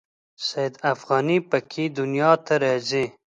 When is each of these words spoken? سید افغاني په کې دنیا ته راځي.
سید 0.47 0.73
افغاني 0.93 1.37
په 1.49 1.57
کې 1.69 1.83
دنیا 1.97 2.31
ته 2.45 2.53
راځي. 2.63 3.05